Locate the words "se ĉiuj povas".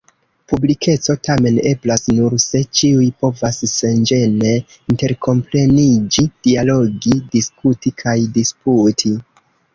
2.43-3.59